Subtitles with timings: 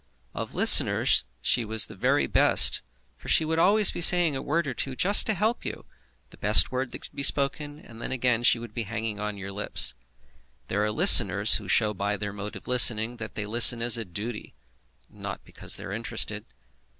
[0.33, 2.81] Of listeners she was the very best,
[3.15, 5.85] for she would always be saying a word or two, just to help you,
[6.31, 9.37] the best word that could be spoken, and then again she would be hanging on
[9.37, 9.93] your lips.
[10.69, 14.03] There are listeners who show by their mode of listening that they listen as a
[14.03, 14.55] duty,
[15.07, 16.45] not because they are interested.